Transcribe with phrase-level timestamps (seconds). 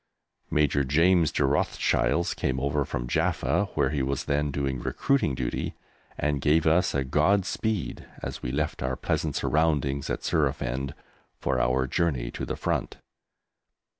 [0.49, 5.75] Major James de Rothschild came over from Jaffa, where he was then doing recruiting duty,
[6.17, 10.95] and gave us a God speed as we left our pleasant surroundings at Surafend
[11.37, 12.97] for our journey to the Front.